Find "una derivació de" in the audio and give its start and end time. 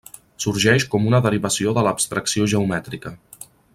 1.09-1.83